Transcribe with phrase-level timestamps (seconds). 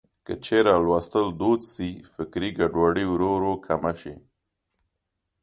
[0.25, 4.15] که چېرې لوستل دود شي، فکري ګډوډي ورو ورو کمه شي.